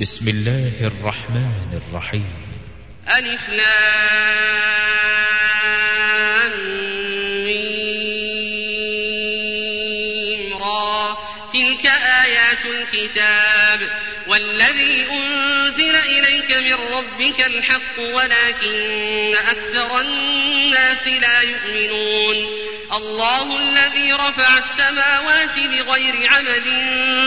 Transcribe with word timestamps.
بسم 0.00 0.28
الله 0.28 0.72
الرحمن 0.80 1.80
الرحيم. 1.82 2.32
ألف 3.18 3.48
لام 3.48 3.72
را. 10.62 11.16
تلك 11.52 11.86
آيات 12.24 12.66
الكتاب 12.66 13.80
والذي 14.28 15.06
أنزل 15.10 15.96
إليك 15.96 16.56
من 16.56 16.74
ربك 16.74 17.40
الحق 17.46 17.98
ولكن 17.98 19.34
أكثر 19.48 20.00
الناس 20.00 21.08
لا 21.08 21.40
يؤمنون. 21.40 22.36
الله 22.92 23.58
الذي 23.58 24.12
رفع 24.12 24.58
السماوات 24.58 25.58
بغير 25.58 26.28
عمد 26.28 26.85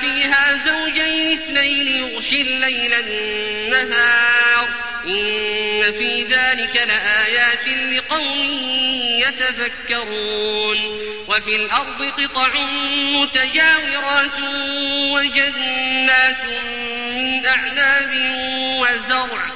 فيها 0.00 0.60
زوجين 0.66 1.32
اثنين 1.32 1.88
يغشي 1.88 2.40
الليل 2.40 2.94
النهار. 2.94 4.68
إن 5.06 5.92
في 5.92 6.26
ذلك 6.30 6.76
لآيات 6.76 7.68
لقوم 7.68 8.50
يتفكرون. 9.20 11.06
وفي 11.28 11.56
الأرض 11.56 12.02
قطع 12.18 12.48
متجاورات 12.92 14.40
وجنات 15.12 16.44
من 17.10 17.46
أعناب 17.46 18.10
وزرع 18.80 19.46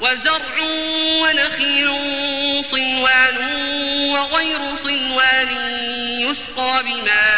وزرع 0.00 0.60
ونخيل 1.22 1.90
صنوان 2.64 3.36
وغير 4.10 4.76
صنوان 4.84 5.48
يسقى 6.20 6.82
بماء. 6.84 7.37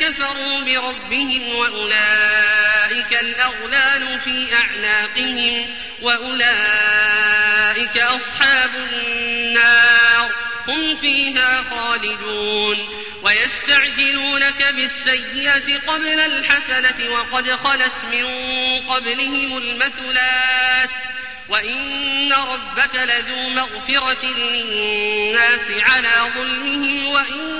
كفروا 0.00 0.60
بربهم 0.60 1.54
وأولئك 1.54 3.12
الأغلال 3.20 4.20
في 4.20 4.54
أعناقهم 4.54 5.66
وأولئك 6.02 7.96
أصحاب 7.96 8.70
النار 8.74 10.30
هم 10.68 10.96
فيها 10.96 11.64
خالدون 11.70 12.88
ويستعجلونك 13.22 14.74
بالسيئة 14.74 15.78
قبل 15.86 16.20
الحسنة 16.20 17.10
وقد 17.10 17.50
خلت 17.50 17.92
من 18.12 18.26
قبلهم 18.88 19.58
المثلات 19.58 20.90
وإن 21.48 22.32
ربك 22.32 22.94
لذو 22.94 23.48
مغفرة 23.48 24.26
للناس 24.26 25.70
على 25.82 26.32
ظلمهم 26.36 27.06
وإن 27.06 27.59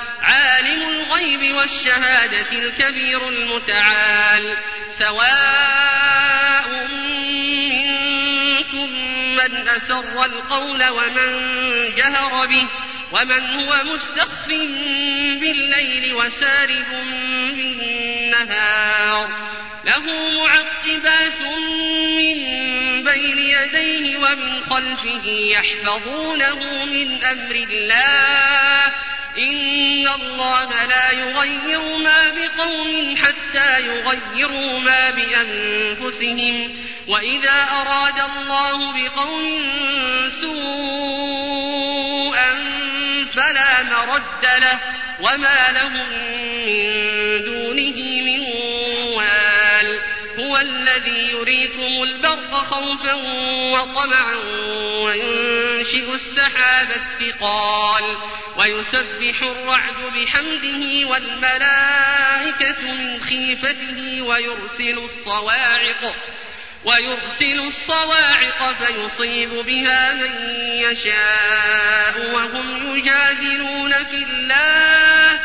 عالم 0.31 0.89
الغيب 0.89 1.55
والشهادة 1.55 2.51
الكبير 2.51 3.29
المتعال. 3.29 4.57
سواء 4.99 6.67
منكم 7.69 8.89
من 9.35 9.67
أسر 9.67 10.25
القول 10.25 10.87
ومن 10.87 11.31
جهر 11.95 12.45
به 12.45 12.67
ومن 13.11 13.45
هو 13.45 13.83
مستخف 13.83 14.47
بالليل 15.41 16.13
وسارب 16.13 16.91
بالنهار. 17.55 19.29
له 19.85 20.01
معقبات 20.41 21.41
من 22.17 22.37
بين 23.03 23.39
يديه 23.39 24.17
ومن 24.17 24.63
خلفه 24.69 25.25
يحفظونه 25.25 26.85
من 26.85 27.23
أمر 27.23 27.55
الله 27.55 28.93
إن 29.37 30.07
الله 30.07 30.85
لا 30.85 31.11
يغير 31.11 31.97
ما 31.97 32.29
بقوم 32.29 33.15
حتى 33.17 33.81
يغيروا 33.81 34.79
ما 34.79 35.11
بأنفسهم 35.11 36.75
وإذا 37.07 37.67
أراد 37.71 38.19
الله 38.19 38.93
بقوم 38.93 39.45
سوءا 40.41 41.71
فلا 43.33 43.83
مرد 43.83 44.45
له 44.61 44.79
وما 45.19 45.71
لهم 45.71 46.07
من 46.65 46.83
دونه 47.45 48.21
من 48.21 48.39
وال 49.13 49.99
هو 50.39 50.57
الذي 50.57 51.31
يريكم 51.31 52.03
البرق 52.03 52.53
خوفا 52.53 53.13
وطمعا 53.73 54.35
وينشئ 55.03 56.13
السحاب 56.13 56.87
الثقال 56.91 58.03
ويسبح 58.61 59.41
الرعد 59.41 60.13
بحمده 60.15 61.07
والملائكة 61.07 62.91
من 62.91 63.21
خيفته 63.21 64.21
ويرسل 64.21 64.97
الصواعق 64.97 66.15
ويرسل 66.85 67.59
الصواعق 67.59 68.73
فيصيب 68.73 69.49
بها 69.49 70.13
من 70.13 70.49
يشاء 70.71 72.31
وهم 72.33 72.97
يجادلون 72.97 73.93
في 73.93 74.23
الله 74.23 75.39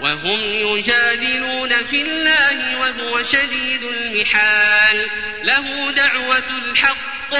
وهم 0.00 0.40
يجادلون 0.40 1.84
في 1.84 2.02
الله 2.02 2.78
وهو 2.80 3.22
شديد 3.24 3.82
المحال. 3.82 5.06
له 5.44 5.90
دعوة 5.90 6.44
الحق 6.64 7.34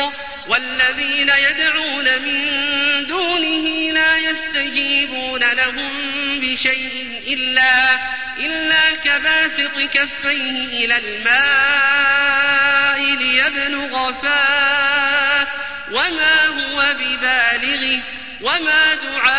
والذين 0.48 1.30
يدعون 1.50 2.04
من 2.22 3.06
دونه 3.06 3.79
يستجيبون 4.30 5.41
لهم 5.41 5.91
بشيء 6.41 7.22
إلا 7.27 7.98
إلا 8.38 8.97
كباسط 9.04 9.80
كفيه 9.94 10.84
إلى 10.84 10.97
الماء 10.97 13.00
ليبلغ 13.16 14.12
فاه. 14.12 15.47
وما 15.91 16.47
هو 16.47 16.94
ببالغه 16.98 18.00
وما 18.41 18.94
دعاء 18.94 19.30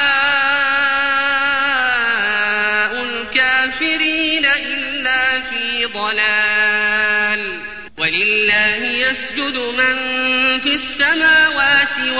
الكافرين 3.03 4.45
إلا 4.45 5.41
في 5.41 5.85
ضلال. 5.85 7.59
ولله 7.97 8.75
يسجد 8.75 9.57
من 9.57 10.10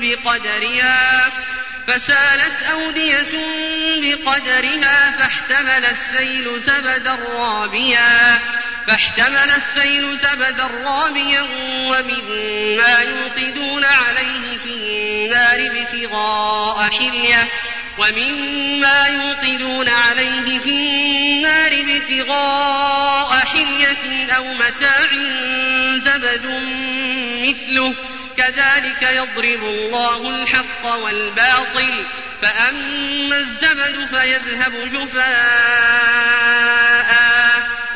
بقدرها 0.00 1.32
فسالت 1.86 2.62
أودية 2.72 3.32
بقدرها 3.96 5.10
فاحتمل 5.10 5.84
السيل 5.84 6.60
زبدا 6.60 7.14
رابيا 7.14 8.38
فاحتمل 8.86 9.50
السيل 9.50 10.18
زبدا 10.18 10.66
رابيا 10.84 11.42
ومما 11.86 12.98
يوقدون 12.98 13.84
عليه 13.84 14.58
في 14.58 14.68
النار 14.68 15.70
ابتغاء 15.70 16.90
حلية 16.90 17.48
ومما 17.98 19.06
يوقدون 19.06 19.88
عليه 19.88 20.58
في 20.58 20.70
النار 20.70 21.72
ابتغاء 21.72 23.44
حلية 23.44 24.32
أو 24.36 24.44
متاع 24.44 25.06
زبد 25.96 26.46
مثله. 27.42 27.94
كذلك 28.36 29.02
يضرب 29.02 29.64
الله 29.64 30.42
الحق 30.42 30.86
والباطل 30.86 32.04
فأما 32.42 33.36
الزبد 33.36 34.08
فيذهب 34.10 34.72
جفاء 34.92 36.32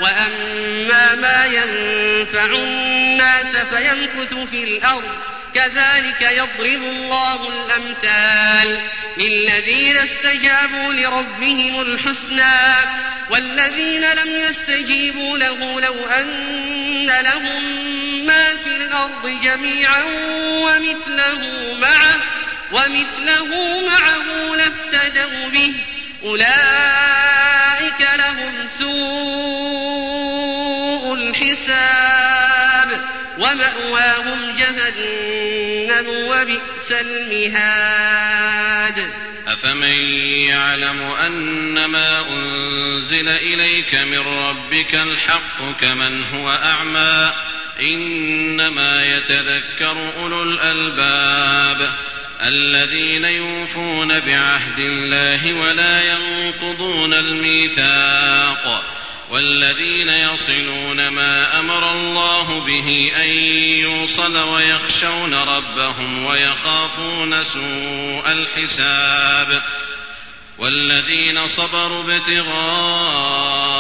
وأما 0.01 1.15
ما 1.15 1.45
ينفع 1.45 2.45
الناس 2.45 3.57
فيمكث 3.57 4.35
في 4.51 4.65
الأرض 4.65 5.19
كذلك 5.55 6.23
يضرب 6.23 6.83
الله 6.83 7.49
الأمثال 7.49 8.81
للذين 9.19 9.97
استجابوا 9.97 10.93
لربهم 10.93 11.81
الحسنى 11.81 12.75
والذين 13.31 14.05
لم 14.15 14.41
يستجيبوا 14.41 15.39
له 15.39 15.81
لو 15.81 16.07
أن 16.07 17.07
لهم 17.07 17.86
ما 18.27 18.57
في 18.57 18.77
الأرض 18.77 19.41
جميعا 19.43 20.03
ومثله 20.49 21.75
معه 21.81 22.17
ومثله 22.73 23.81
معه 23.87 24.57
لافتدوا 24.57 25.49
به 25.49 25.75
أولئك 26.25 28.09
لهم 28.19 28.69
سوء 28.79 30.07
الحساب 31.15 33.01
ومأواهم 33.39 34.57
جهنم 34.57 36.07
وبئس 36.09 36.93
المهاد 36.93 38.47
أفمن 39.47 39.99
يعلم 40.49 41.03
أن 41.03 41.85
ما 41.85 42.27
أنزل 42.29 43.29
إليك 43.29 43.95
من 43.95 44.19
ربك 44.19 44.95
الحق 44.95 45.81
كمن 45.81 46.25
هو 46.25 46.51
أعمى 46.51 47.33
إنما 47.81 49.05
يتذكر 49.05 50.11
أولو 50.19 50.43
الألباب 50.43 51.91
الذين 52.43 53.25
يوفون 53.25 54.21
بعهد 54.21 54.79
الله 54.79 55.53
ولا 55.55 56.03
ينقضون 56.03 57.15
الميثاق 57.15 58.85
والذين 59.31 60.09
يصلون 60.09 61.09
ما 61.09 61.61
أمر 61.61 61.91
الله 61.93 62.61
به 62.67 63.13
أن 63.17 63.31
يوصل 63.81 64.37
ويخشون 64.37 65.35
ربهم 65.35 66.25
ويخافون 66.25 67.45
سوء 67.45 68.23
الحساب 68.33 69.63
والذين 70.59 71.49
صبروا 71.49 72.03
ابتغاء 72.03 73.76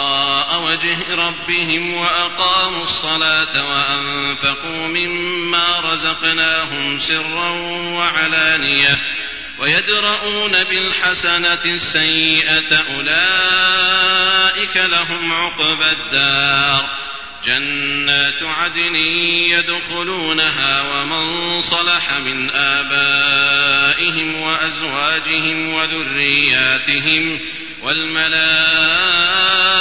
وجه 0.66 0.96
ربهم 1.14 1.94
وأقاموا 1.94 2.84
الصلاة 2.84 3.68
وأنفقوا 3.70 4.88
مما 4.88 5.80
رزقناهم 5.80 6.98
سرا 6.98 7.50
وعلانية 7.94 8.98
ويدرؤون 9.58 10.52
بالحسنة 10.52 11.64
السيئة 11.64 12.84
أولئك 12.96 14.76
لهم 14.76 15.32
عقبى 15.32 15.90
الدار 15.90 16.88
جنات 17.44 18.42
عدن 18.42 18.94
يدخلونها 18.94 20.82
ومن 20.82 21.60
صلح 21.62 22.12
من 22.12 22.50
آبائهم 22.50 24.36
وأزواجهم 24.40 25.74
وذرياتهم 25.74 27.40
والملائكة 27.82 29.75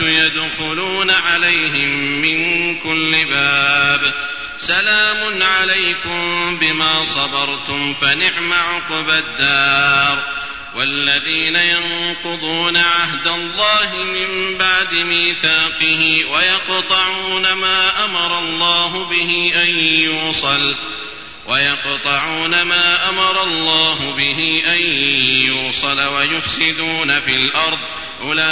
يدخلون 0.00 1.10
عليهم 1.10 2.22
من 2.22 2.74
كل 2.78 3.24
باب. 3.24 4.14
سلام 4.58 5.42
عليكم 5.42 6.58
بما 6.58 7.04
صبرتم 7.04 7.94
فنعم 7.94 8.52
عقبى 8.52 9.18
الدار. 9.18 10.22
والذين 10.76 11.56
ينقضون 11.56 12.76
عهد 12.76 13.26
الله 13.26 13.96
من 13.96 14.58
بعد 14.58 14.94
ميثاقه 14.94 16.24
ويقطعون 16.30 17.52
ما 17.52 18.04
أمر 18.04 18.38
الله 18.38 19.04
به 19.10 19.52
أن 19.62 19.78
يوصل 19.78 20.74
ويقطعون 21.46 22.62
ما 22.62 23.08
أمر 23.08 23.42
الله 23.42 24.14
به 24.16 24.62
أن 24.66 24.80
يوصل 25.46 26.00
ويفسدون 26.00 27.20
في 27.20 27.36
الأرض. 27.36 27.78
أولئك 28.22 28.42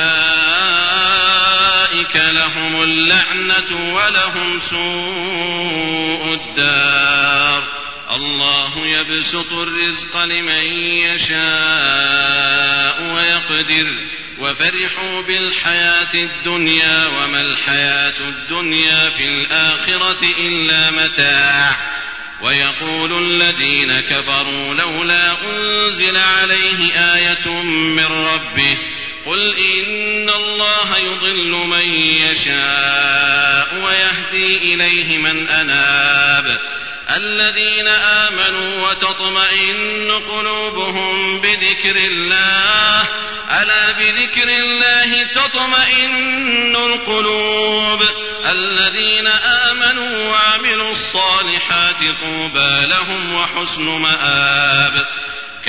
لهم 2.16 2.82
اللعنة 2.82 3.94
ولهم 3.94 4.60
سوء 4.60 6.34
الدار. 6.34 7.62
الله 8.16 8.86
يبسط 8.86 9.52
الرزق 9.52 10.24
لمن 10.24 10.64
يشاء 11.06 13.02
ويقدر. 13.14 13.94
وفرحوا 14.38 15.20
بالحياة 15.20 16.14
الدنيا 16.14 17.06
وما 17.06 17.40
الحياة 17.40 18.18
الدنيا 18.20 19.10
في 19.10 19.24
الآخرة 19.24 20.18
إلا 20.38 20.90
متاع. 20.90 21.76
ويقول 22.42 23.24
الذين 23.24 24.00
كفروا 24.00 24.74
لولا 24.74 25.36
أنزل 25.50 26.16
عليه 26.16 27.14
آية 27.14 27.48
من 27.62 28.06
ربه 28.06 28.78
قل 29.26 29.56
إن 29.56 30.30
الله 30.30 30.98
يضل 30.98 31.50
من 31.50 31.94
يشاء 32.04 33.68
ويهدي 33.84 34.74
إليه 34.74 35.18
من 35.18 35.48
أناب 35.48 36.58
الذين 37.16 37.88
آمنوا 37.88 38.88
وتطمئن 38.88 40.10
قلوبهم 40.30 41.40
بذكر 41.40 41.96
الله 41.96 43.08
ألا 43.62 43.92
بذكر 43.92 44.48
الله 44.48 45.24
تطمئن 45.34 46.76
القلوب 46.76 48.02
الذين 48.50 49.26
آمنوا 49.26 50.28
وعملوا 50.28 50.92
الصالحات 50.92 51.96
طوبى 52.22 52.86
لهم 52.86 53.34
وحسن 53.34 53.82
مآب 53.82 55.06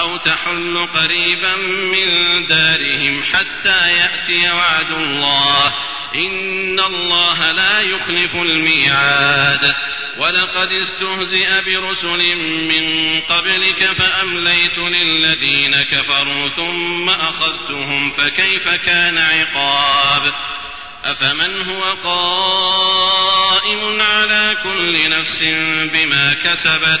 أو 0.00 0.16
تحل 0.16 0.88
قريبا 0.94 1.56
من 1.66 2.06
دارهم 2.46 3.24
حتى 3.32 3.90
يأتي 3.90 4.50
وعد 4.50 4.90
الله. 4.90 5.72
إن 6.14 6.80
الله 6.80 7.52
لا 7.52 7.80
يخلف 7.80 8.34
الميعاد. 8.34 9.74
ولقد 10.18 10.72
استهزئ 10.72 11.60
برسل 11.66 12.36
من 12.68 13.20
قبلك 13.20 13.92
فأمليت 13.98 14.78
للذين 14.78 15.82
كفروا 15.82 16.48
ثم 16.48 17.10
أخذتهم 17.10 18.10
فكيف 18.10 18.68
كان 18.68 19.18
عقاب؟ 19.18 20.32
أفمن 21.04 21.62
هو 21.70 21.82
قائم 22.04 24.00
على 24.00 24.56
كل 24.62 25.10
نفس 25.10 25.42
بما 25.92 26.36
كسبت؟ 26.44 27.00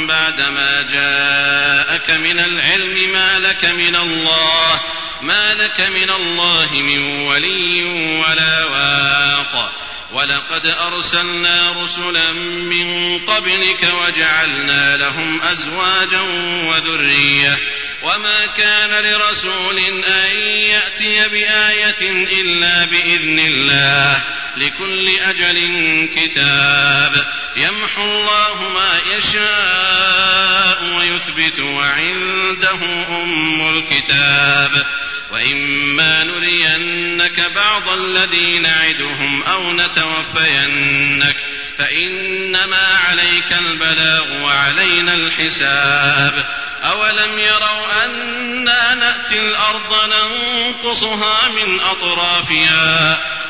بعدما 0.07 0.83
جاءك 0.93 2.11
من 2.11 2.39
العلم 2.39 3.13
ما 3.13 3.39
لك 3.39 3.65
من 3.65 3.97
الله 3.97 4.81
ما 5.23 5.55
لك 5.55 5.81
من 5.81 6.11
الله 6.11 6.69
من 6.73 7.21
ولي 7.21 7.85
ولا 8.19 8.65
واق. 8.65 9.73
ولقد 10.13 10.67
أرسلنا 10.67 11.73
رسلا 11.83 12.33
من 12.33 13.19
قبلك 13.19 13.93
وجعلنا 14.03 14.97
لهم 14.97 15.43
أزواجا 15.43 16.21
وذرية. 16.69 17.59
وما 18.03 18.47
كان 18.47 19.05
لرسول 19.05 19.79
أن 20.05 20.37
يأتي 20.47 21.29
بآية 21.29 22.11
إلا 22.41 22.85
بإذن 22.85 23.39
الله. 23.39 24.34
لكل 24.57 25.09
أجل 25.19 26.09
كتاب 26.17 27.27
يمحو 27.57 28.03
الله 28.03 28.69
ما 28.75 29.01
يشاء 29.17 30.99
ويثبت 30.99 31.61
وعنده 31.61 32.79
أم 33.23 33.69
الكتاب 33.69 34.87
وإما 35.33 36.25
نرينك 36.25 37.41
بعض 37.55 37.89
الذي 37.89 38.59
نعدهم 38.59 39.43
أو 39.43 39.73
نتوفينك 39.73 41.37
فإنما 41.79 42.99
عليك 43.09 43.53
البلاغ 43.53 44.43
وعلينا 44.43 45.15
الحساب 45.15 46.45
أولم 46.85 47.39
يروا 47.39 48.05
أنا 48.05 48.95
نأتي 48.95 49.39
الأرض 49.39 49.95
ننقصها 50.05 51.49
من 51.49 51.81
أطرافها 51.81 53.19